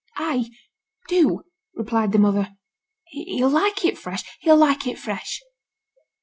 [0.17, 0.49] 'Ay,
[1.09, 1.43] do!'
[1.75, 2.55] replied the mother.
[3.09, 5.39] 'He'll like it fresh he'll like it fresh.'